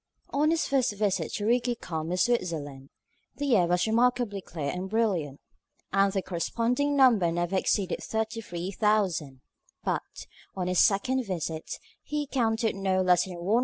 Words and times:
On 0.31 0.49
his 0.49 0.65
first 0.65 0.93
visit 0.93 1.31
to 1.33 1.43
the 1.43 1.47
Rigi 1.47 1.75
Kulm, 1.75 2.09
in 2.09 2.17
Switzerland, 2.17 2.89
the 3.35 3.55
air 3.55 3.67
was 3.67 3.85
remarkably 3.85 4.41
clear 4.41 4.71
and 4.71 4.89
brilliant, 4.89 5.39
and 5.93 6.11
the 6.11 6.23
corresponding 6.23 6.95
number 6.97 7.31
never 7.31 7.55
exceeded 7.55 8.01
33,000; 8.01 9.41
but, 9.83 10.01
on 10.55 10.65
his 10.65 10.79
second 10.79 11.23
visit, 11.27 11.73
he 12.01 12.25
counted 12.25 12.73
no 12.75 13.03
less 13.03 13.25
than 13.25 13.35
166,000. 13.35 13.57